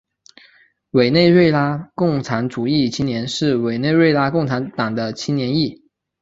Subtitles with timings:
[0.93, 5.83] 委内瑞拉共产主义青年是委内瑞拉共产党的青年翼。